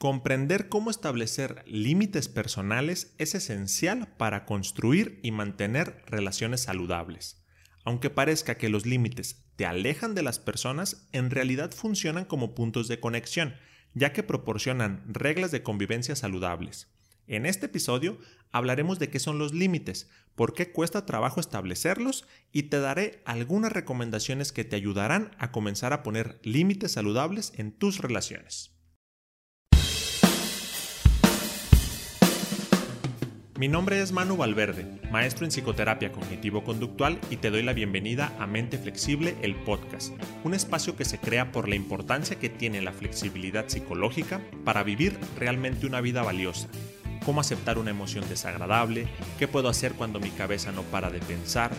[0.00, 7.44] Comprender cómo establecer límites personales es esencial para construir y mantener relaciones saludables.
[7.84, 12.88] Aunque parezca que los límites te alejan de las personas, en realidad funcionan como puntos
[12.88, 13.56] de conexión,
[13.92, 16.88] ya que proporcionan reglas de convivencia saludables.
[17.26, 18.16] En este episodio
[18.52, 23.70] hablaremos de qué son los límites, por qué cuesta trabajo establecerlos y te daré algunas
[23.70, 28.79] recomendaciones que te ayudarán a comenzar a poner límites saludables en tus relaciones.
[33.60, 38.46] Mi nombre es Manu Valverde, maestro en psicoterapia cognitivo-conductual y te doy la bienvenida a
[38.46, 40.14] Mente Flexible, el podcast,
[40.44, 45.18] un espacio que se crea por la importancia que tiene la flexibilidad psicológica para vivir
[45.36, 46.68] realmente una vida valiosa.
[47.26, 51.70] Cómo aceptar una emoción desagradable, qué puedo hacer cuando mi cabeza no para de pensar,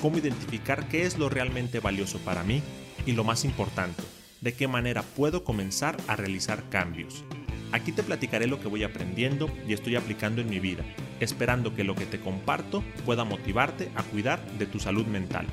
[0.00, 2.62] cómo identificar qué es lo realmente valioso para mí
[3.04, 4.02] y lo más importante,
[4.40, 7.26] de qué manera puedo comenzar a realizar cambios.
[7.72, 10.82] Aquí te platicaré lo que voy aprendiendo y estoy aplicando en mi vida
[11.20, 15.46] esperando que lo que te comparto pueda motivarte a cuidar de tu salud mental.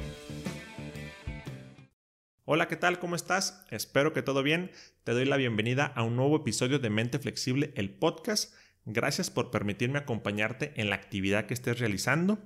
[2.46, 3.00] Hola, ¿qué tal?
[3.00, 3.66] ¿Cómo estás?
[3.72, 4.72] Espero que todo bien.
[5.06, 8.54] Te doy la bienvenida a un nuevo episodio de Mente Flexible, el podcast.
[8.86, 12.40] Gracias por permitirme acompañarte en la actividad que estés realizando.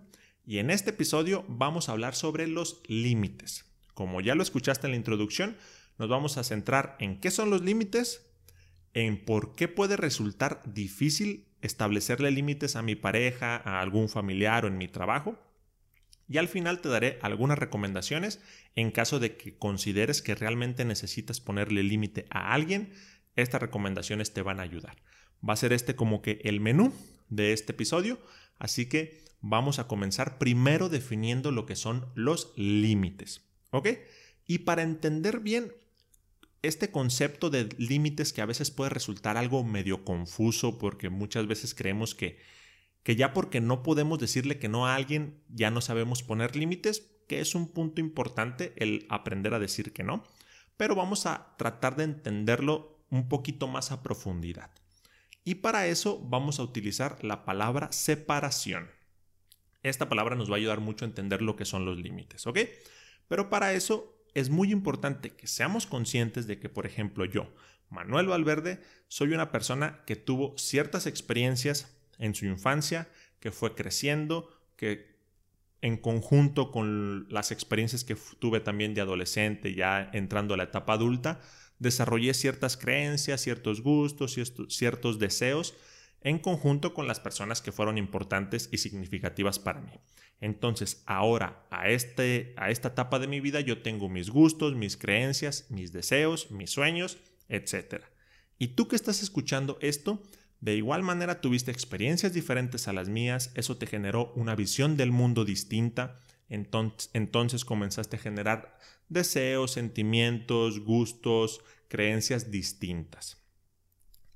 [0.45, 3.65] Y en este episodio vamos a hablar sobre los límites.
[3.95, 5.57] Como ya lo escuchaste en la introducción,
[5.97, 8.29] nos vamos a centrar en qué son los límites,
[8.93, 14.67] en por qué puede resultar difícil establecerle límites a mi pareja, a algún familiar o
[14.67, 15.37] en mi trabajo.
[16.29, 18.41] Y al final te daré algunas recomendaciones
[18.75, 22.93] en caso de que consideres que realmente necesitas ponerle límite a alguien.
[23.35, 24.97] Estas recomendaciones te van a ayudar.
[25.47, 26.93] Va a ser este como que el menú
[27.29, 28.19] de este episodio.
[28.59, 33.45] Así que vamos a comenzar primero definiendo lo que son los límites.
[33.71, 33.89] ¿Ok?
[34.45, 35.71] Y para entender bien
[36.67, 41.73] este concepto de límites que a veces puede resultar algo medio confuso porque muchas veces
[41.73, 42.39] creemos que,
[43.03, 47.09] que ya porque no podemos decirle que no a alguien ya no sabemos poner límites,
[47.27, 50.23] que es un punto importante el aprender a decir que no,
[50.77, 54.71] pero vamos a tratar de entenderlo un poquito más a profundidad.
[55.43, 58.91] Y para eso vamos a utilizar la palabra separación.
[59.83, 62.59] Esta palabra nos va a ayudar mucho a entender lo que son los límites, ¿ok?
[63.27, 67.51] Pero para eso es muy importante que seamos conscientes de que, por ejemplo, yo,
[67.89, 73.09] Manuel Valverde, soy una persona que tuvo ciertas experiencias en su infancia,
[73.39, 75.17] que fue creciendo, que
[75.81, 80.93] en conjunto con las experiencias que tuve también de adolescente, ya entrando a la etapa
[80.93, 81.41] adulta,
[81.79, 84.37] desarrollé ciertas creencias, ciertos gustos,
[84.69, 85.73] ciertos deseos
[86.27, 89.93] en conjunto con las personas que fueron importantes y significativas para mí.
[90.39, 94.97] Entonces, ahora, a, este, a esta etapa de mi vida, yo tengo mis gustos, mis
[94.97, 97.17] creencias, mis deseos, mis sueños,
[97.49, 98.03] etc.
[98.59, 100.21] Y tú que estás escuchando esto,
[100.59, 105.11] de igual manera tuviste experiencias diferentes a las mías, eso te generó una visión del
[105.11, 108.77] mundo distinta, entonces, entonces comenzaste a generar
[109.09, 113.37] deseos, sentimientos, gustos, creencias distintas.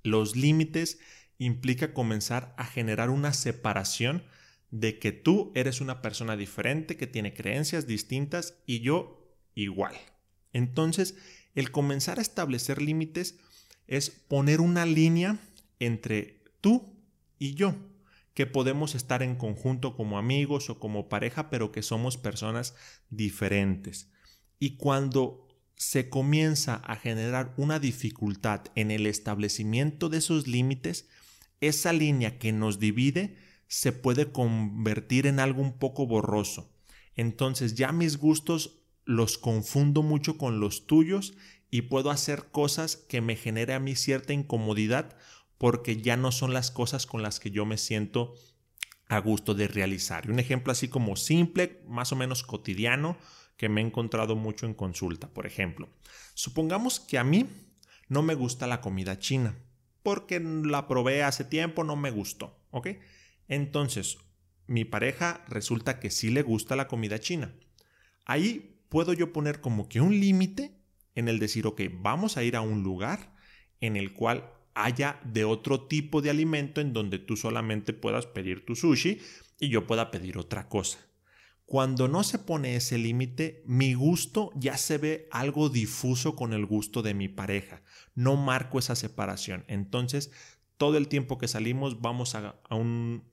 [0.03, 0.99] Los límites
[1.41, 4.23] implica comenzar a generar una separación
[4.69, 9.95] de que tú eres una persona diferente, que tiene creencias distintas y yo igual.
[10.53, 11.17] Entonces,
[11.55, 13.39] el comenzar a establecer límites
[13.87, 15.39] es poner una línea
[15.79, 16.95] entre tú
[17.39, 17.75] y yo,
[18.35, 22.75] que podemos estar en conjunto como amigos o como pareja, pero que somos personas
[23.09, 24.11] diferentes.
[24.59, 31.09] Y cuando se comienza a generar una dificultad en el establecimiento de esos límites,
[31.61, 36.69] esa línea que nos divide se puede convertir en algo un poco borroso.
[37.15, 41.33] Entonces ya mis gustos los confundo mucho con los tuyos
[41.69, 45.15] y puedo hacer cosas que me genere a mí cierta incomodidad
[45.57, 48.33] porque ya no son las cosas con las que yo me siento
[49.07, 50.29] a gusto de realizar.
[50.29, 53.17] Un ejemplo así como simple, más o menos cotidiano,
[53.57, 55.27] que me he encontrado mucho en consulta.
[55.29, 55.89] Por ejemplo,
[56.33, 57.45] supongamos que a mí
[58.07, 59.55] no me gusta la comida china,
[60.03, 62.89] porque la probé hace tiempo, no me gustó, ¿ok?
[63.47, 64.17] Entonces,
[64.67, 67.53] mi pareja resulta que sí le gusta la comida china.
[68.25, 70.77] Ahí puedo yo poner como que un límite
[71.15, 73.35] en el decir, ok, vamos a ir a un lugar
[73.79, 78.65] en el cual haya de otro tipo de alimento en donde tú solamente puedas pedir
[78.65, 79.19] tu sushi
[79.59, 80.99] y yo pueda pedir otra cosa.
[81.71, 86.65] Cuando no se pone ese límite, mi gusto ya se ve algo difuso con el
[86.65, 87.81] gusto de mi pareja.
[88.13, 89.63] No marco esa separación.
[89.69, 90.33] Entonces,
[90.75, 93.23] todo el tiempo que salimos vamos a, un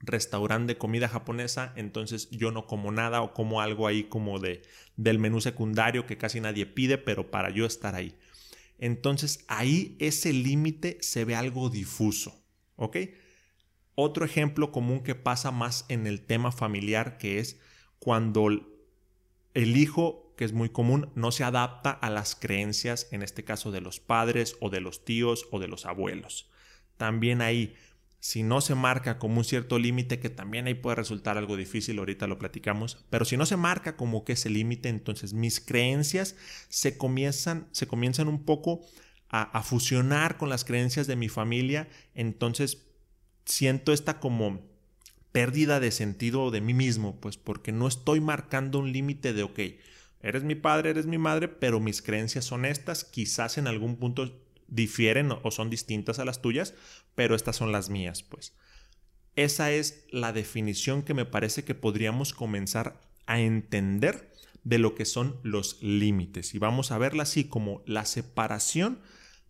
[0.00, 4.62] restaurante de comida japonesa, entonces yo no como nada o como algo ahí como de
[4.96, 8.18] del menú secundario que casi nadie pide, pero para yo estar ahí.
[8.80, 12.44] entonces ahí ese límite se ve algo difuso,
[12.74, 12.96] ¿ok?
[13.94, 17.60] Otro ejemplo común que pasa más en el tema familiar que es
[17.98, 18.48] cuando
[19.54, 23.70] el hijo, que es muy común, no se adapta a las creencias, en este caso
[23.70, 26.50] de los padres o de los tíos o de los abuelos.
[26.96, 27.74] También ahí
[28.20, 31.98] si no se marca como un cierto límite, que también ahí puede resultar algo difícil,
[31.98, 36.36] ahorita lo platicamos, pero si no se marca como que ese límite, entonces mis creencias
[36.68, 38.80] se comienzan, se comienzan un poco
[39.28, 42.86] a, a, fusionar con las creencias de mi familia, entonces
[43.44, 44.62] siento esta como
[45.32, 49.58] pérdida de sentido de mí mismo, pues porque no estoy marcando un límite de, ok,
[50.20, 54.42] eres mi padre, eres mi madre, pero mis creencias son estas, quizás en algún punto
[54.66, 56.74] difieren o son distintas a las tuyas,
[57.14, 58.54] pero estas son las mías, pues.
[59.36, 64.32] Esa es la definición que me parece que podríamos comenzar a entender
[64.64, 66.54] de lo que son los límites.
[66.54, 69.00] Y vamos a verla así como la separación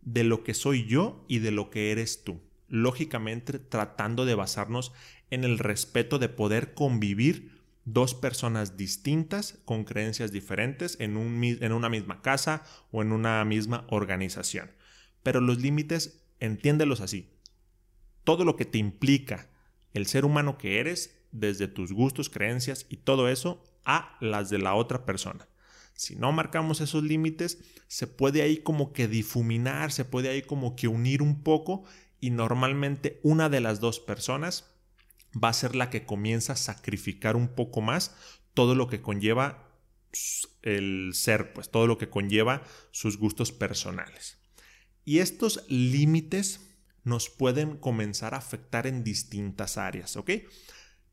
[0.03, 2.41] de lo que soy yo y de lo que eres tú.
[2.69, 4.93] Lógicamente tratando de basarnos
[5.31, 11.73] en el respeto de poder convivir dos personas distintas con creencias diferentes en, un, en
[11.73, 14.71] una misma casa o en una misma organización
[15.29, 17.29] pero los límites entiéndelos así.
[18.25, 19.51] Todo lo que te implica
[19.93, 24.59] el ser humano que eres, desde tus gustos, creencias y todo eso, a las de
[24.59, 25.47] la otra persona.
[25.95, 27.59] Si no marcamos esos límites,
[27.89, 31.85] se puede ahí como que difuminar, se puede ahí como que unir un poco
[32.21, 34.71] y normalmente una de las dos personas
[35.33, 38.15] va a ser la que comienza a sacrificar un poco más
[38.55, 39.69] todo lo que conlleva
[40.63, 44.39] el ser, pues todo lo que conlleva sus gustos personales.
[45.05, 46.61] Y estos límites
[47.05, 50.31] nos pueden comenzar a afectar en distintas áreas, ¿ok?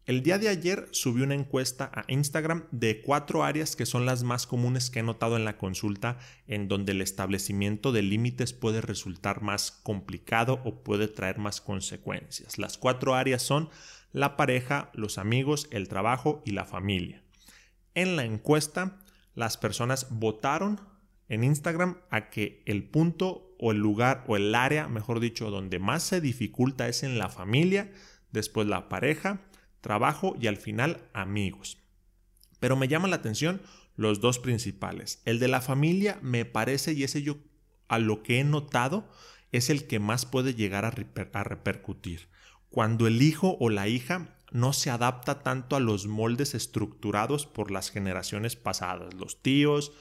[0.05, 4.21] El día de ayer subí una encuesta a Instagram de cuatro áreas que son las
[4.21, 8.81] más comunes que he notado en la consulta en donde el establecimiento de límites puede
[8.81, 12.59] resultar más complicado o puede traer más consecuencias.
[12.59, 13.69] Las cuatro áreas son
[14.11, 17.23] la pareja, los amigos, el trabajo y la familia.
[17.95, 18.99] En la encuesta,
[19.33, 20.81] las personas votaron
[21.29, 25.79] en Instagram a que el punto o el lugar o el área, mejor dicho, donde
[25.79, 27.91] más se dificulta es en la familia,
[28.31, 29.41] después la pareja,
[29.85, 31.77] trabajo y al final amigos.
[32.59, 33.61] Pero me llama la atención
[33.95, 35.21] los dos principales.
[35.25, 37.37] El de la familia me parece, y ese yo
[37.87, 39.07] a lo que he notado,
[39.51, 42.29] es el que más puede llegar a, repercutir.
[42.69, 47.69] Cuando el hijo o la hija no se adapta tanto a los moldes estructurados por
[47.69, 49.91] las generaciones pasadas, los tíos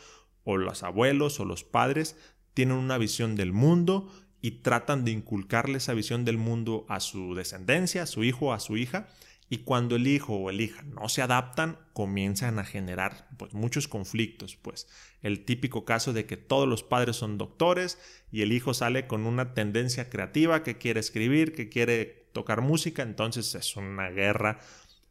[0.44, 2.16] o los abuelos o los padres
[2.54, 4.10] tienen una visión del mundo
[4.40, 8.60] y tratan de inculcarle esa visión del mundo a su descendencia, a su hijo, a
[8.60, 9.08] su hija.
[9.48, 13.88] Y cuando el hijo o el hija no se adaptan, comienzan a generar pues, muchos
[13.88, 14.56] conflictos.
[14.56, 14.88] Pues
[15.22, 17.98] el típico caso de que todos los padres son doctores
[18.32, 23.02] y el hijo sale con una tendencia creativa que quiere escribir, que quiere tocar música,
[23.02, 24.58] entonces es una guerra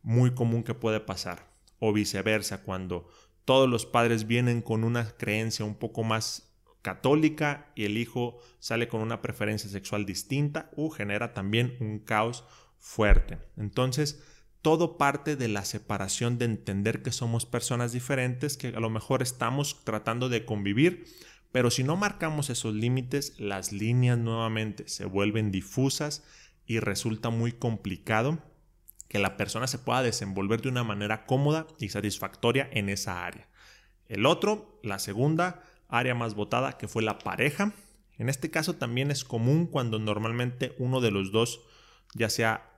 [0.01, 1.51] muy común que puede pasar.
[1.79, 3.09] O viceversa, cuando
[3.45, 8.87] todos los padres vienen con una creencia un poco más católica y el hijo sale
[8.87, 12.43] con una preferencia sexual distinta, uh, genera también un caos
[12.83, 13.39] fuerte.
[13.55, 14.21] Entonces,
[14.61, 19.23] todo parte de la separación de entender que somos personas diferentes, que a lo mejor
[19.23, 21.05] estamos tratando de convivir,
[21.53, 26.23] pero si no marcamos esos límites, las líneas nuevamente se vuelven difusas
[26.65, 28.39] y resulta muy complicado
[29.07, 33.47] que la persona se pueda desenvolver de una manera cómoda y satisfactoria en esa área.
[34.09, 37.71] El otro, la segunda, área más votada, que fue la pareja.
[38.17, 41.61] En este caso también es común cuando normalmente uno de los dos,
[42.13, 42.72] ya sea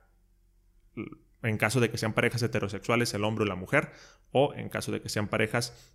[1.42, 3.92] en caso de que sean parejas heterosexuales, el hombre o la mujer,
[4.32, 5.94] o en caso de que sean parejas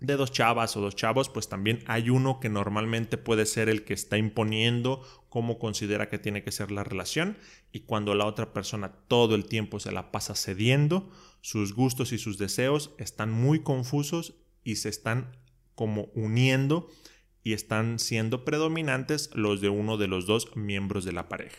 [0.00, 3.84] de dos chavas o dos chavos, pues también hay uno que normalmente puede ser el
[3.84, 7.36] que está imponiendo cómo considera que tiene que ser la relación
[7.72, 12.18] y cuando la otra persona todo el tiempo se la pasa cediendo, sus gustos y
[12.18, 15.36] sus deseos están muy confusos y se están
[15.74, 16.88] como uniendo
[17.42, 21.58] y están siendo predominantes los de uno de los dos miembros de la pareja.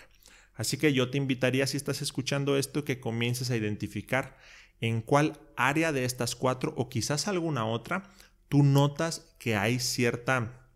[0.60, 4.38] Así que yo te invitaría, si estás escuchando esto, que comiences a identificar
[4.82, 8.12] en cuál área de estas cuatro o quizás alguna otra
[8.50, 10.68] tú notas que hay cierta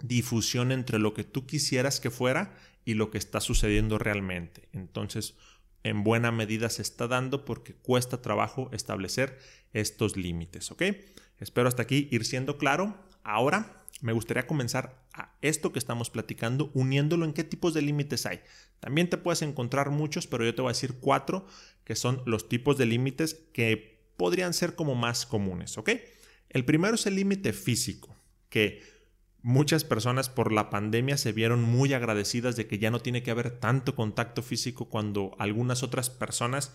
[0.00, 4.68] difusión entre lo que tú quisieras que fuera y lo que está sucediendo realmente.
[4.72, 5.34] Entonces,
[5.82, 9.40] en buena medida se está dando porque cuesta trabajo establecer
[9.72, 10.82] estos límites, ¿ok?
[11.40, 12.96] Espero hasta aquí ir siendo claro.
[13.24, 18.26] Ahora me gustaría comenzar a esto que estamos platicando uniéndolo en qué tipos de límites
[18.26, 18.40] hay.
[18.80, 21.46] También te puedes encontrar muchos, pero yo te voy a decir cuatro
[21.84, 25.90] que son los tipos de límites que podrían ser como más comunes, ¿ok?
[26.50, 28.14] El primero es el límite físico,
[28.48, 28.82] que
[29.40, 33.30] muchas personas por la pandemia se vieron muy agradecidas de que ya no tiene que
[33.30, 36.74] haber tanto contacto físico cuando algunas otras personas,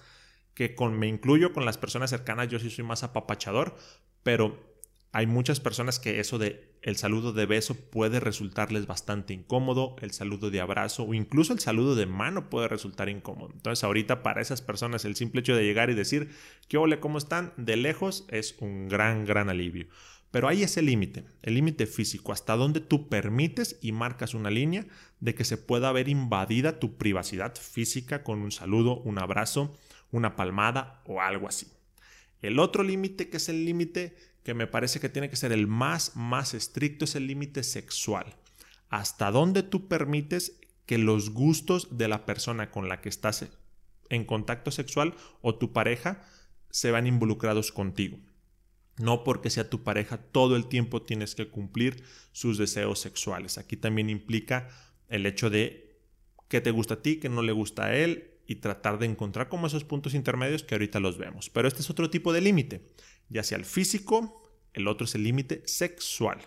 [0.54, 3.78] que con, me incluyo con las personas cercanas, yo sí soy más apapachador,
[4.24, 4.77] pero
[5.18, 10.12] hay muchas personas que eso de el saludo de beso puede resultarles bastante incómodo, el
[10.12, 13.50] saludo de abrazo o incluso el saludo de mano puede resultar incómodo.
[13.52, 16.30] Entonces ahorita para esas personas el simple hecho de llegar y decir,
[16.68, 17.52] ¿qué ole, cómo están?
[17.58, 19.88] De lejos es un gran, gran alivio.
[20.30, 24.86] Pero hay ese límite, el límite físico, hasta donde tú permites y marcas una línea
[25.20, 29.76] de que se pueda ver invadida tu privacidad física con un saludo, un abrazo,
[30.12, 31.66] una palmada o algo así.
[32.42, 34.16] El otro límite, que es el límite
[34.48, 38.38] que me parece que tiene que ser el más, más estricto, es el límite sexual.
[38.88, 43.46] Hasta dónde tú permites que los gustos de la persona con la que estás
[44.08, 46.24] en contacto sexual o tu pareja
[46.70, 48.20] se van involucrados contigo.
[48.96, 53.58] No porque sea tu pareja, todo el tiempo tienes que cumplir sus deseos sexuales.
[53.58, 54.70] Aquí también implica
[55.10, 56.00] el hecho de
[56.48, 59.50] qué te gusta a ti, qué no le gusta a él y tratar de encontrar
[59.50, 61.50] como esos puntos intermedios que ahorita los vemos.
[61.50, 62.82] Pero este es otro tipo de límite,
[63.30, 66.40] ya sea el físico, el otro es el límite sexual.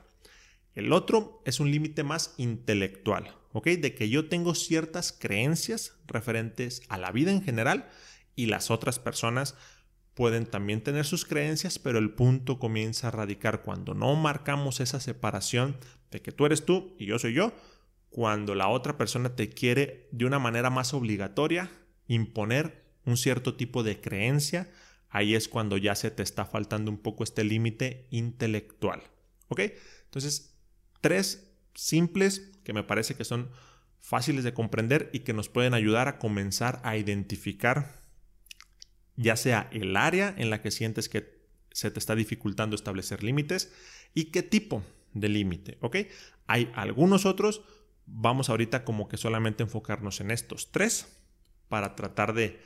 [0.75, 3.37] El otro es un límite más intelectual.
[3.53, 7.89] De que yo tengo ciertas creencias referentes a la vida en general
[8.37, 9.57] y las otras personas
[10.15, 15.01] pueden también tener sus creencias, pero el punto comienza a radicar cuando no marcamos esa
[15.01, 15.77] separación
[16.13, 17.53] de que tú eres tú y yo soy yo,
[18.09, 21.71] cuando la otra persona te quiere de una manera más obligatoria
[22.07, 24.71] imponer un cierto tipo de creencia,
[25.11, 29.03] ahí es cuando ya se te está faltando un poco este límite intelectual.
[29.49, 29.61] ¿Ok?
[30.05, 30.57] Entonces,
[31.01, 33.51] tres simples que me parece que son
[33.99, 38.01] fáciles de comprender y que nos pueden ayudar a comenzar a identificar
[39.17, 41.41] ya sea el área en la que sientes que
[41.73, 43.73] se te está dificultando establecer límites
[44.15, 45.97] y qué tipo de límite, ¿ok?
[46.47, 47.63] Hay algunos otros,
[48.07, 51.07] vamos ahorita como que solamente enfocarnos en estos tres
[51.69, 52.61] para tratar de,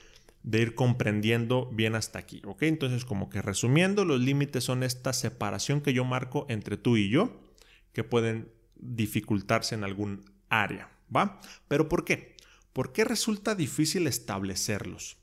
[0.44, 2.62] de ir comprendiendo bien hasta aquí, ¿ok?
[2.64, 7.08] Entonces como que resumiendo, los límites son esta separación que yo marco entre tú y
[7.08, 7.40] yo,
[7.92, 11.40] que pueden dificultarse en algún área, ¿va?
[11.66, 12.36] Pero ¿por qué?
[12.74, 15.16] ¿Por qué resulta difícil establecerlos?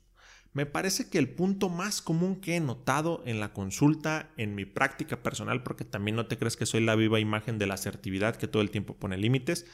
[0.54, 4.64] Me parece que el punto más común que he notado en la consulta, en mi
[4.64, 8.36] práctica personal, porque también no te crees que soy la viva imagen de la asertividad
[8.36, 9.66] que todo el tiempo pone límites,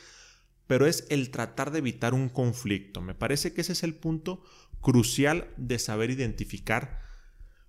[0.68, 3.00] pero es el tratar de evitar un conflicto.
[3.00, 4.44] Me parece que ese es el punto
[4.80, 7.00] crucial de saber identificar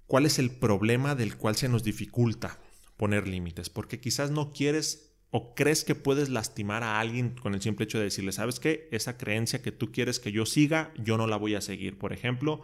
[0.06, 2.60] cuál es el problema del cual se nos dificulta
[2.98, 7.62] poner límites, porque quizás no quieres o crees que puedes lastimar a alguien con el
[7.62, 8.89] simple hecho de decirle, ¿sabes qué?
[8.91, 11.98] Esa creencia que tú quieres que yo siga, yo no la voy a seguir.
[11.98, 12.63] Por ejemplo,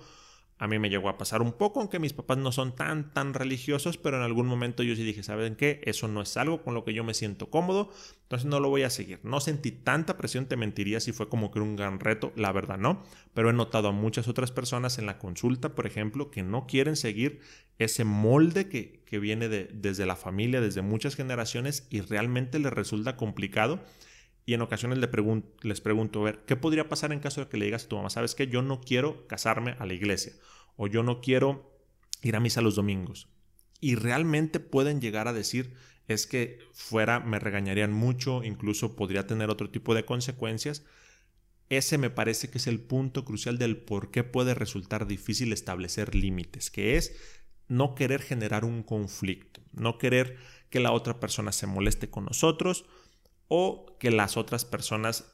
[0.57, 3.33] a mí me llegó a pasar un poco, aunque mis papás no son tan, tan
[3.33, 5.81] religiosos, pero en algún momento yo sí dije, ¿saben qué?
[5.83, 7.91] Eso no es algo con lo que yo me siento cómodo,
[8.23, 9.19] entonces no lo voy a seguir.
[9.23, 12.77] No sentí tanta presión, te mentiría si fue como que un gran reto, la verdad
[12.77, 16.67] no, pero he notado a muchas otras personas en la consulta, por ejemplo, que no
[16.67, 17.41] quieren seguir
[17.77, 22.71] ese molde que, que viene de, desde la familia, desde muchas generaciones, y realmente les
[22.71, 23.81] resulta complicado.
[24.45, 25.09] Y en ocasiones les,
[25.81, 28.09] pregunto, a ver, ¿qué podría pasar en caso de que le digas a tu mamá,
[28.11, 30.33] sabes que yo no quiero casarme a la iglesia?
[30.75, 31.75] O yo no quiero
[32.21, 33.27] ir a misa los domingos.
[33.81, 35.73] Y realmente pueden llegar a decir,
[36.07, 40.85] es que fuera me regañarían mucho, incluso podría tener otro tipo de consecuencias.
[41.69, 46.13] Ese me parece que es el punto crucial del por qué puede resultar difícil establecer
[46.13, 47.15] límites, que es
[47.67, 50.37] no querer generar un conflicto, no querer
[50.69, 52.85] que la otra persona se moleste con nosotros,
[53.47, 55.31] o que las otras personas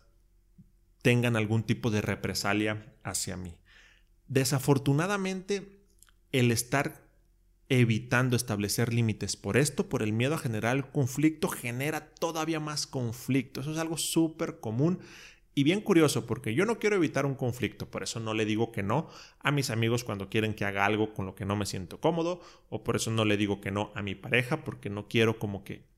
[1.02, 3.58] tengan algún tipo de represalia hacia mí.
[4.28, 5.82] Desafortunadamente,
[6.32, 7.10] el estar
[7.70, 13.62] evitando establecer límites por esto, por el miedo a generar conflicto, genera todavía más conflicto.
[13.62, 15.00] Eso es algo súper común
[15.54, 18.72] y bien curioso porque yo no quiero evitar un conflicto, por eso no le digo
[18.72, 21.66] que no a mis amigos cuando quieren que haga algo con lo que no me
[21.66, 25.08] siento cómodo, o por eso no le digo que no a mi pareja porque no
[25.08, 25.91] quiero como que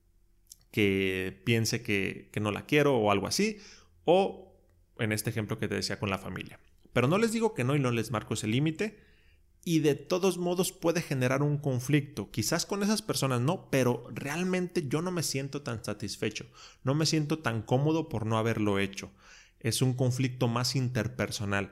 [0.74, 3.60] que piense que, no la quiero o algo así,
[4.06, 4.58] o
[4.98, 6.60] en este ejemplo que te decía con la familia.
[6.94, 8.98] Pero no les digo que no y no les marco ese límite
[9.64, 12.32] y de todos modos puede generar un conflicto.
[12.32, 16.48] Quizás con esas personas no, pero realmente yo no me siento tan satisfecho,
[16.84, 19.12] no me siento tan cómodo por no haberlo hecho.
[19.60, 21.72] Es un conflicto más interpersonal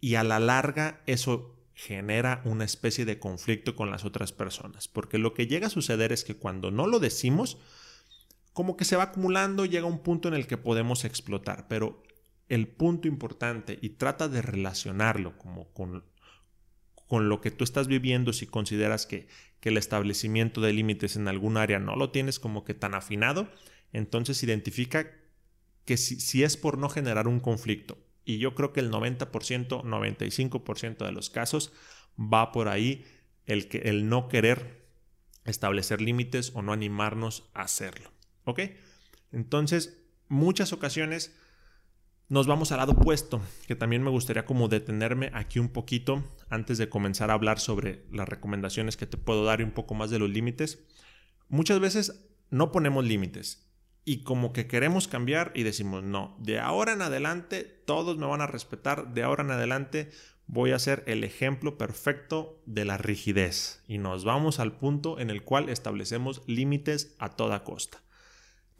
[0.00, 5.18] y a la larga eso genera una especie de conflicto con las otras personas, porque
[5.18, 7.58] lo que llega a suceder es que cuando no lo decimos,
[8.58, 12.02] como que se va acumulando llega un punto en el que podemos explotar, pero
[12.48, 16.02] el punto importante y trata de relacionarlo como con,
[17.06, 19.28] con lo que tú estás viviendo si consideras que,
[19.60, 23.46] que el establecimiento de límites en algún área no lo tienes como que tan afinado,
[23.92, 25.08] entonces identifica
[25.84, 29.28] que si, es por no generar un conflicto, y yo creo que el 90%,
[29.84, 31.72] 95% de los casos
[32.18, 33.04] va por ahí
[33.46, 34.84] el, que, el no querer
[35.44, 38.17] establecer límites o no animarnos a hacerlo.
[38.48, 38.60] ¿Ok?
[39.30, 41.36] Entonces, muchas ocasiones
[42.30, 46.78] nos vamos al lado opuesto, que también me gustaría como detenerme aquí un poquito antes
[46.78, 50.08] de comenzar a hablar sobre las recomendaciones que te puedo dar y un poco más
[50.08, 50.82] de los límites.
[51.50, 53.70] Muchas veces no ponemos límites
[54.06, 58.40] y como que queremos cambiar y decimos, no, de ahora en adelante todos me van
[58.40, 60.10] a respetar, de ahora en adelante
[60.46, 65.28] voy a ser el ejemplo perfecto de la rigidez y nos vamos al punto en
[65.28, 68.02] el cual establecemos límites a toda costa.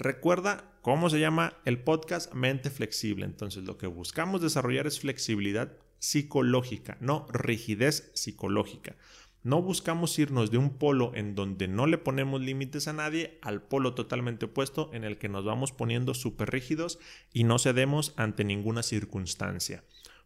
[0.01, 3.25] Recuerda cómo se llama el podcast Mente Flexible.
[3.25, 8.95] Entonces lo que buscamos desarrollar es flexibilidad psicológica, no rigidez psicológica.
[9.43, 13.61] No buscamos irnos de un polo en donde no le ponemos límites a nadie al
[13.61, 17.01] polo totalmente opuesto en el que nos vamos poniendo súper rígidos
[17.33, 19.83] y no cedemos ante ninguna circunstancia.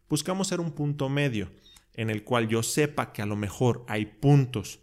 [0.07, 1.49] Buscamos ser un punto medio
[1.95, 4.81] en el cual yo sepa que a lo mejor hay puntos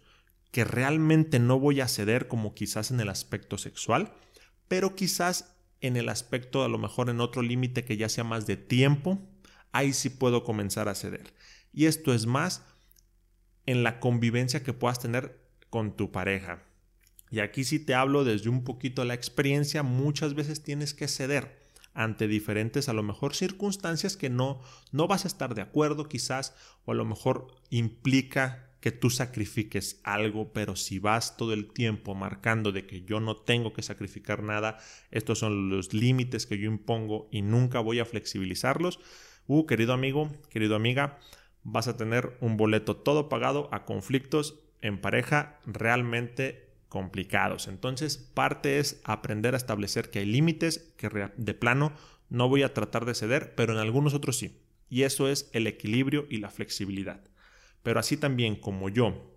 [0.50, 4.12] que realmente no voy a ceder como quizás en el aspecto sexual,
[4.70, 8.46] pero quizás en el aspecto, a lo mejor en otro límite que ya sea más
[8.46, 9.18] de tiempo,
[9.72, 11.34] ahí sí puedo comenzar a ceder.
[11.72, 12.62] Y esto es más
[13.66, 16.62] en la convivencia que puedas tener con tu pareja.
[17.32, 21.58] Y aquí sí te hablo desde un poquito la experiencia, muchas veces tienes que ceder
[21.92, 24.60] ante diferentes a lo mejor circunstancias que no
[24.92, 30.00] no vas a estar de acuerdo quizás o a lo mejor implica que tú sacrifiques
[30.04, 34.42] algo, pero si vas todo el tiempo marcando de que yo no tengo que sacrificar
[34.42, 34.78] nada,
[35.10, 38.98] estos son los límites que yo impongo y nunca voy a flexibilizarlos,
[39.46, 41.18] uh, querido amigo, querido amiga,
[41.62, 47.68] vas a tener un boleto todo pagado a conflictos en pareja realmente complicados.
[47.68, 51.92] Entonces, parte es aprender a establecer que hay límites que de plano
[52.30, 54.58] no voy a tratar de ceder, pero en algunos otros sí.
[54.88, 57.20] Y eso es el equilibrio y la flexibilidad.
[57.82, 59.30] Pero así también como yo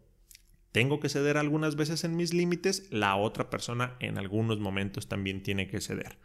[0.74, 5.44] tengo que ceder algunas veces en mis límites, la otra persona en algunos momentos también
[5.44, 6.18] tiene que ceder.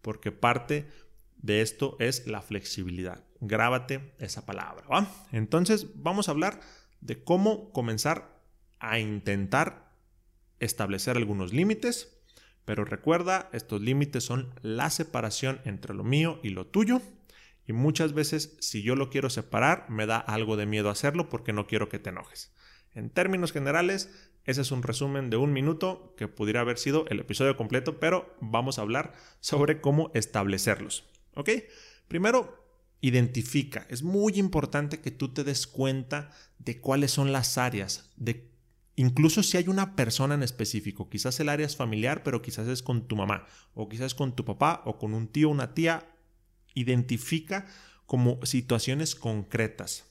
[0.00, 0.88] Porque parte
[1.36, 3.22] de esto es la flexibilidad.
[3.40, 4.84] Grábate esa palabra.
[5.32, 6.60] Entonces vamos a hablar
[7.02, 8.40] de cómo comenzar
[8.78, 9.92] a intentar
[10.60, 12.22] establecer algunos límites.
[12.64, 17.02] Pero recuerda, estos límites son la separación entre lo mío y lo tuyo
[17.70, 21.52] y muchas veces si yo lo quiero separar, me da algo de miedo hacerlo porque
[21.52, 22.52] no quiero que te enojes.
[22.94, 24.10] En términos generales,
[24.44, 28.34] ese es un resumen de un minuto que pudiera haber sido el episodio completo, pero
[28.40, 31.04] vamos a hablar sobre cómo establecerlos.
[31.36, 31.50] ¿Ok?
[32.08, 32.60] Primero,
[33.02, 33.86] identifica.
[33.88, 38.50] Es muy importante que tú te des cuenta de cuáles son las áreas, de
[38.96, 42.82] incluso si hay una persona en específico, quizás el área es familiar, pero quizás es
[42.82, 46.10] con tu mamá, o quizás con tu papá, o con un tío, una tía,
[46.74, 47.66] identifica
[48.06, 50.06] como situaciones concretas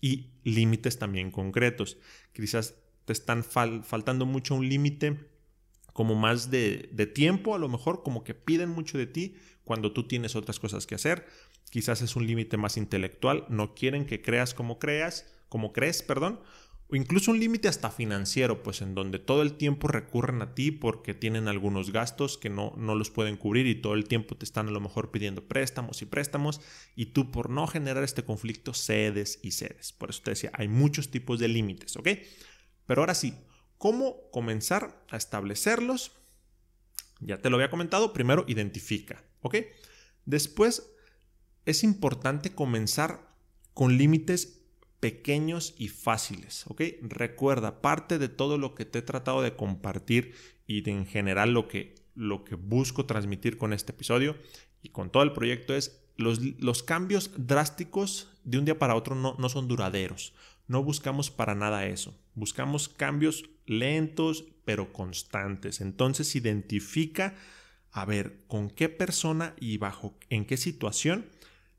[0.00, 1.98] y límites también concretos.
[2.32, 5.28] Quizás te están faltando mucho un límite
[5.92, 9.92] como más de, de, tiempo, a lo mejor como que piden mucho de ti cuando
[9.92, 11.26] tú tienes otras cosas que hacer.
[11.70, 16.40] Quizás es un límite más intelectual, no quieren que creas como creas, como crees, perdón,
[16.88, 20.70] o incluso un límite hasta financiero, pues en donde todo el tiempo recurren a ti
[20.70, 24.44] porque tienen algunos gastos que no, no los pueden cubrir y todo el tiempo te
[24.44, 26.60] están a lo mejor pidiendo préstamos y préstamos
[26.94, 29.92] y tú por no generar este conflicto cedes y cedes.
[29.92, 32.08] Por eso te decía, hay muchos tipos de límites, ¿ok?
[32.86, 33.34] Pero ahora sí,
[33.78, 36.12] ¿cómo comenzar a establecerlos?
[37.20, 39.56] Ya te lo había comentado, primero identifica, ¿ok?
[40.26, 40.92] Después
[41.64, 43.28] es importante comenzar
[43.74, 44.61] con límites
[45.02, 46.80] pequeños y fáciles, ¿ok?
[47.02, 50.32] Recuerda, parte de todo lo que te he tratado de compartir
[50.68, 54.36] y en general lo que, lo que busco transmitir con este episodio
[54.80, 59.16] y con todo el proyecto es los, los cambios drásticos de un día para otro
[59.16, 60.34] no, no son duraderos.
[60.68, 62.16] No buscamos para nada eso.
[62.36, 65.80] Buscamos cambios lentos pero constantes.
[65.80, 67.34] Entonces identifica,
[67.90, 71.26] a ver, con qué persona y bajo en qué situación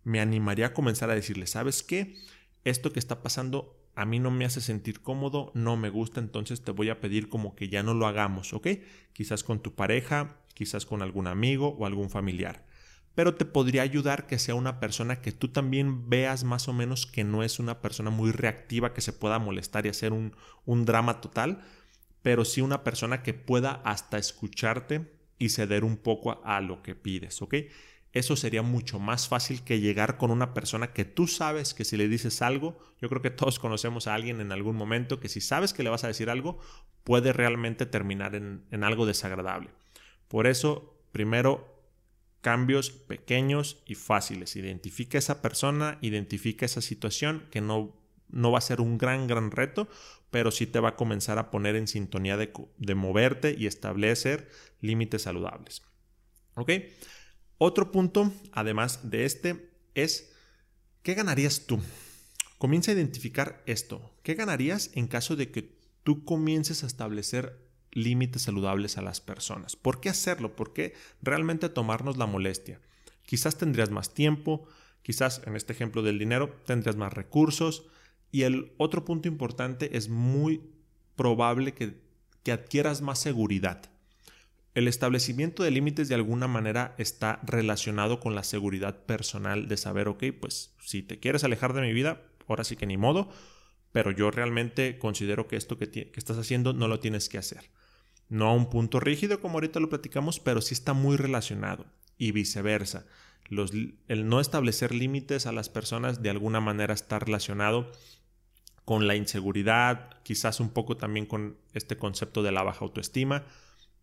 [0.04, 2.18] me animaría a comenzar a decirle, ¿sabes qué?
[2.64, 6.64] Esto que está pasando a mí no me hace sentir cómodo, no me gusta, entonces
[6.64, 8.68] te voy a pedir como que ya no lo hagamos, ¿ok?
[9.14, 12.66] Quizás con tu pareja, quizás con algún amigo o algún familiar.
[13.14, 17.06] Pero te podría ayudar que sea una persona que tú también veas más o menos
[17.06, 20.86] que no es una persona muy reactiva que se pueda molestar y hacer un, un
[20.86, 21.62] drama total,
[22.24, 26.82] pero sí una persona que pueda hasta escucharte y ceder un poco a, a lo
[26.82, 27.56] que pides, ¿ok?
[28.14, 31.98] Eso sería mucho más fácil que llegar con una persona que tú sabes que si
[31.98, 35.42] le dices algo, yo creo que todos conocemos a alguien en algún momento que si
[35.42, 36.60] sabes que le vas a decir algo,
[37.04, 39.72] puede realmente terminar en, algo desagradable.
[40.28, 41.74] Por eso, primero
[42.42, 44.56] cambios pequeños y fáciles.
[44.56, 47.98] Identifica esa persona, identifica esa situación que no,
[48.30, 49.88] no va a ser un gran, gran reto,
[50.30, 54.50] pero sí te va a comenzar a poner en sintonía de, de moverte y establecer
[54.82, 55.82] límites saludables.
[56.56, 56.72] ¿Ok?
[57.66, 60.34] Otro punto, además de este, es
[61.02, 61.80] ¿qué ganarías tú?
[62.58, 64.14] Comienza a identificar esto.
[64.22, 65.74] ¿Qué ganarías en caso de que
[66.04, 67.58] tú comiences a establecer
[67.94, 69.78] límites saludables a las personas.
[69.78, 70.58] ¿Por qué hacerlo?
[70.58, 72.82] ¿Por qué realmente tomarnos la molestia?
[73.26, 74.68] Quizás tendrías más tiempo,
[75.02, 77.86] quizás en este ejemplo del dinero tendrías más recursos
[78.30, 80.70] y el otro punto importante es muy
[81.16, 82.02] probable que,
[82.44, 83.93] que adquieras más seguridad.
[84.74, 90.08] El establecimiento de límites de alguna manera está relacionado con la seguridad personal de saber,
[90.08, 93.30] ok, pues si te quieres alejar de mi vida, ahora sí que ni modo,
[93.92, 97.70] pero yo realmente considero que esto que, estás haciendo no lo tienes que hacer.
[98.30, 101.86] No a un punto rígido como ahorita lo platicamos, pero sí está muy relacionado
[102.18, 103.06] y viceversa.
[103.50, 107.92] el no establecer límites a las personas de alguna manera está relacionado
[108.86, 113.44] con la inseguridad, quizás un poco también con este concepto de la baja autoestima,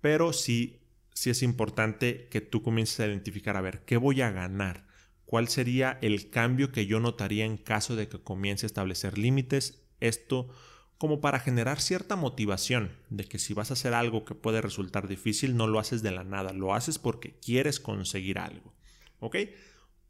[0.01, 0.81] pero sí,
[1.15, 4.87] sí es importante que tú comiences a identificar, a ver, ¿qué voy a ganar?
[5.25, 9.85] ¿Cuál sería el cambio que yo notaría en caso de que comience a establecer límites?
[10.01, 10.49] Esto
[11.01, 15.09] como para generar cierta motivación de que si vas a hacer algo que puede resultar
[15.09, 18.75] difícil, no lo haces de la nada, lo haces porque quieres conseguir algo.
[19.19, 19.37] ¿Ok?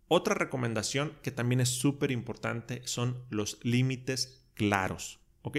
[0.09, 5.21] Otra recomendación que también es súper importante son los límites claros.
[5.43, 5.59] ¿Ok?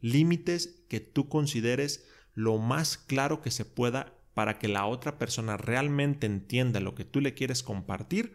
[0.00, 2.06] Límites que tú consideres
[2.40, 7.04] lo más claro que se pueda para que la otra persona realmente entienda lo que
[7.04, 8.32] tú le quieres compartir.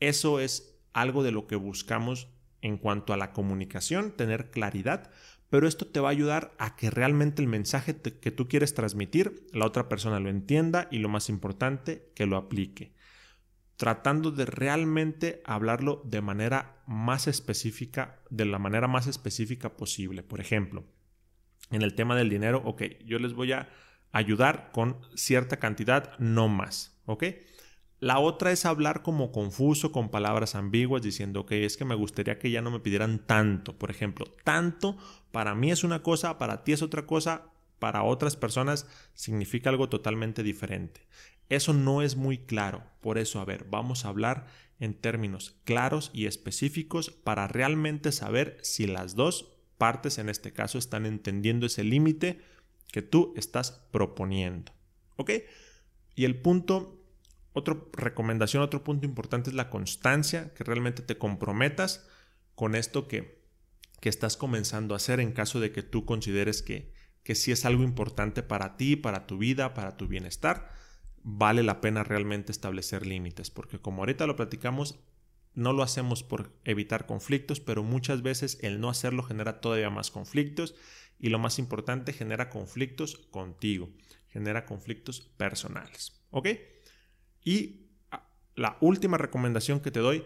[0.00, 2.28] Eso es algo de lo que buscamos
[2.60, 5.10] en cuanto a la comunicación, tener claridad,
[5.48, 9.46] pero esto te va a ayudar a que realmente el mensaje que tú quieres transmitir,
[9.52, 12.92] la otra persona lo entienda y lo más importante, que lo aplique.
[13.76, 20.22] Tratando de realmente hablarlo de manera más específica, de la manera más específica posible.
[20.22, 20.84] Por ejemplo,
[21.72, 23.68] en el tema del dinero, ok, yo les voy a
[24.12, 27.24] ayudar con cierta cantidad, no más, ¿ok?
[28.02, 32.38] La otra es hablar como confuso, con palabras ambiguas, diciendo que es que me gustaría
[32.38, 33.78] que ya no me pidieran tanto.
[33.78, 34.96] Por ejemplo, tanto
[35.30, 39.88] para mí es una cosa, para ti es otra cosa, para otras personas significa algo
[39.88, 41.06] totalmente diferente.
[41.48, 42.82] Eso no es muy claro.
[43.00, 44.46] Por eso, a ver, vamos a hablar
[44.80, 49.51] en términos claros y específicos para realmente saber si las dos
[49.82, 52.40] partes en este caso están entendiendo ese límite
[52.92, 54.70] que tú estás proponiendo.
[55.16, 55.32] ¿Ok?
[56.14, 57.02] Y el punto
[57.52, 62.06] otra recomendación, otro punto importante es la constancia, que realmente te comprometas
[62.54, 63.42] con esto que,
[64.00, 66.92] que estás comenzando a hacer en caso de que tú consideres que,
[67.24, 70.70] que sí es algo importante para ti, para tu vida, para tu bienestar,
[71.24, 75.00] vale la pena realmente establecer límites, porque como ahorita lo platicamos,
[75.54, 80.10] no lo hacemos por evitar conflictos, pero muchas veces el no hacerlo genera todavía más
[80.10, 80.74] conflictos
[81.18, 83.90] y lo más importante, genera conflictos contigo,
[84.28, 86.20] genera conflictos personales.
[86.30, 86.48] ¿Ok?
[87.44, 90.24] Y ah, la última recomendación que te doy,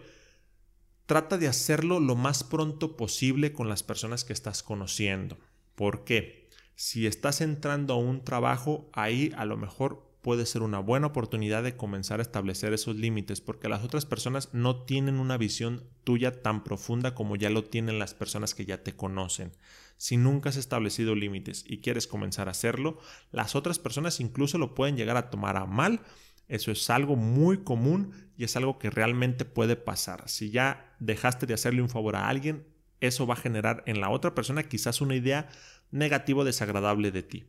[1.05, 5.37] trata de hacerlo lo más pronto posible con las personas que estás conociendo.
[5.75, 6.49] ¿Por qué?
[6.75, 11.63] Si estás entrando a un trabajo, ahí a lo mejor puede ser una buena oportunidad
[11.63, 16.41] de comenzar a establecer esos límites, porque las otras personas no tienen una visión tuya
[16.41, 19.53] tan profunda como ya lo tienen las personas que ya te conocen.
[19.95, 22.99] Si nunca has establecido límites y quieres comenzar a hacerlo,
[23.31, 26.01] las otras personas incluso lo pueden llegar a tomar a mal
[26.49, 30.27] eso es algo muy común y es algo que realmente puede pasar.
[30.27, 32.67] Si ya dejaste de hacerle un favor a alguien,
[32.99, 35.47] eso va a generar en la otra persona quizás una idea
[35.89, 37.45] negativa o desagradable de ti.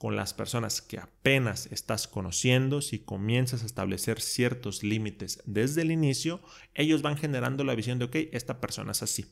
[0.00, 5.90] Con las personas que apenas estás conociendo, si comienzas a establecer ciertos límites desde el
[5.90, 6.40] inicio,
[6.72, 9.26] ellos van generando la visión de, ok, esta persona es así.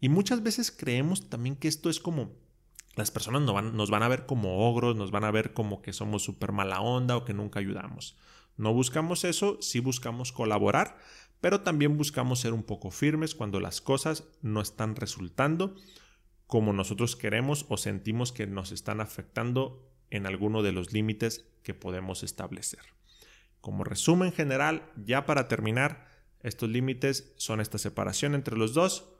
[0.00, 2.32] Y muchas veces creemos también que esto es como
[2.96, 5.80] las personas nos van, nos van, a ver como ogros, nos van a ver como
[5.80, 8.16] que somos súper mala onda o que nunca ayudamos.
[8.56, 10.98] No buscamos eso, sí buscamos colaborar,
[11.40, 15.76] pero también buscamos ser un poco firmes cuando las cosas no están resultando
[16.48, 21.74] como nosotros queremos o sentimos que nos están afectando en alguno de los límites que
[21.74, 22.80] podemos establecer.
[23.60, 26.08] Como resumen general, ya para terminar,
[26.40, 29.10] estos límites son esta separación entre los dos,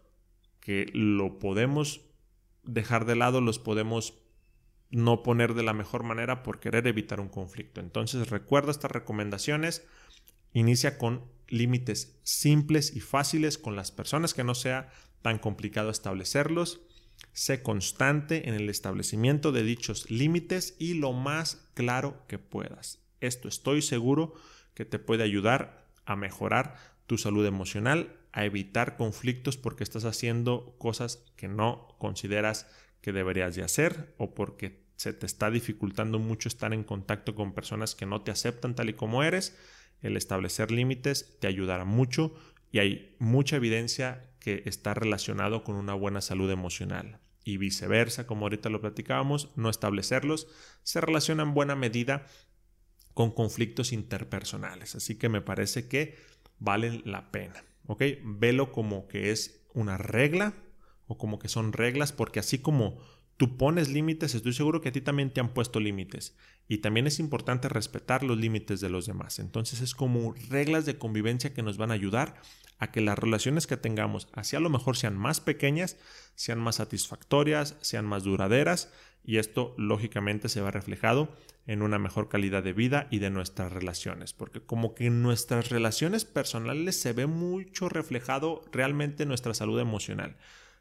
[0.61, 2.03] que lo podemos
[2.62, 4.18] dejar de lado, los podemos
[4.90, 7.81] no poner de la mejor manera por querer evitar un conflicto.
[7.81, 9.87] Entonces recuerda estas recomendaciones.
[10.53, 14.90] Inicia con límites simples y fáciles con las personas que no sea
[15.22, 16.81] tan complicado establecerlos.
[17.33, 23.01] Sé constante en el establecimiento de dichos límites y lo más claro que puedas.
[23.21, 24.35] Esto estoy seguro
[24.75, 30.77] que te puede ayudar a mejorar tu salud emocional, a evitar conflictos porque estás haciendo
[30.79, 32.69] cosas que no consideras
[33.01, 37.55] que deberías de hacer o porque se te está dificultando mucho estar en contacto con
[37.55, 39.57] personas que no te aceptan tal y como eres.
[40.03, 42.35] El establecer límites te ayudará mucho
[42.71, 47.20] y hay mucha evidencia que está relacionado con una buena salud emocional.
[47.44, 50.48] Y viceversa, como ahorita lo platicábamos, no establecerlos
[50.83, 52.26] se relaciona en buena medida
[53.14, 54.94] con conflictos interpersonales.
[54.94, 56.16] Así que me parece que
[56.59, 57.64] valen la pena.
[57.87, 58.03] ¿Ok?
[58.24, 60.55] Velo como que es una regla
[61.07, 62.98] o como que son reglas, porque así como
[63.37, 66.37] tú pones límites, estoy seguro que a ti también te han puesto límites.
[66.68, 69.38] Y también es importante respetar los límites de los demás.
[69.38, 72.40] Entonces es como reglas de convivencia que nos van a ayudar
[72.81, 75.99] a que las relaciones que tengamos, así a lo mejor sean más pequeñas,
[76.35, 78.90] sean más satisfactorias, sean más duraderas,
[79.23, 81.29] y esto lógicamente se va reflejado
[81.66, 85.69] en una mejor calidad de vida y de nuestras relaciones, porque como que en nuestras
[85.69, 90.37] relaciones personales se ve mucho reflejado realmente nuestra salud emocional.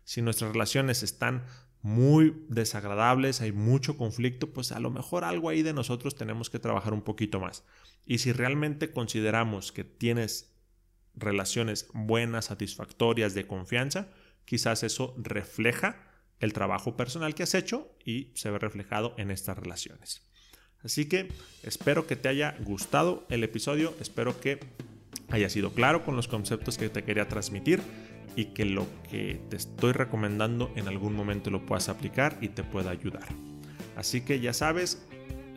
[0.06, 1.44] Si nuestras relaciones están
[1.82, 6.60] muy desagradables, hay mucho conflicto, pues a lo mejor algo ahí de nosotros tenemos que
[6.60, 7.64] trabajar un poquito más.
[8.06, 10.49] Y si realmente consideramos que tienes
[11.20, 14.08] relaciones buenas, satisfactorias, de confianza,
[14.46, 19.58] quizás eso refleja el trabajo personal que has hecho y se ve reflejado en estas
[19.58, 20.22] relaciones.
[20.84, 21.30] Así que
[21.64, 24.60] espero que te haya gustado el episodio, espero que
[25.30, 27.82] haya sido claro con los conceptos que te quería transmitir
[28.36, 32.64] y que lo que te estoy recomendando en algún momento lo puedas aplicar y te
[32.64, 33.28] pueda ayudar.
[33.98, 35.06] Así que ya sabes,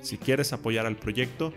[0.03, 1.55] si quieres apoyar al proyecto,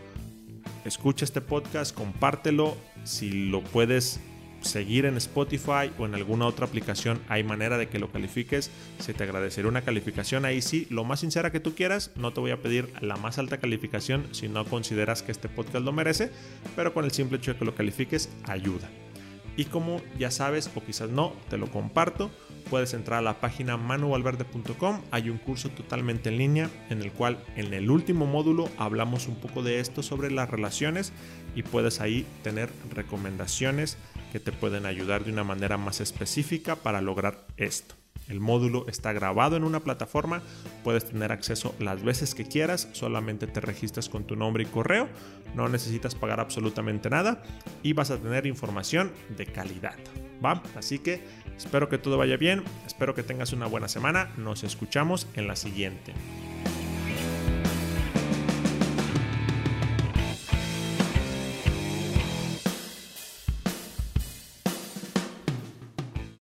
[0.86, 4.20] escucha este podcast, compártelo, si lo puedes
[4.62, 8.72] seguir en Spotify o en alguna otra aplicación, hay manera de que lo califiques.
[9.00, 12.12] Se te agradecería una calificación ahí sí, lo más sincera que tú quieras.
[12.16, 15.86] No te voy a pedir la más alta calificación si no consideras que este podcast
[15.86, 16.32] lo merece,
[16.76, 18.90] pero con el simple hecho de que lo califiques ayuda.
[19.58, 22.32] Y como ya sabes, o quizás no, te lo comparto,
[22.70, 25.02] puedes entrar a la página manuvalverde.com.
[25.12, 29.36] Hay un curso totalmente en línea en el cual en el último módulo hablamos un
[29.36, 31.14] poco de esto sobre las relaciones
[31.56, 33.98] y puedes ahí tener recomendaciones
[34.32, 37.96] que te pueden ayudar de una manera más específica para lograr esto.
[38.28, 40.42] El módulo está grabado en una plataforma,
[40.84, 45.08] puedes tener acceso las veces que quieras, solamente te registras con tu nombre y correo,
[45.54, 47.44] no necesitas pagar absolutamente nada
[47.84, 49.96] y vas a tener información de calidad.
[50.76, 51.24] Así que
[51.58, 55.56] espero que todo vaya bien, espero que tengas una buena semana, nos escuchamos en la
[55.56, 56.14] siguiente.